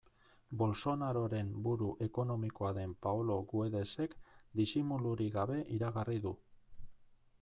[0.59, 4.17] Bolsonaroren buru ekonomikoa den Paolo Guedesek
[4.63, 6.33] disimulurik gabe iragarri du.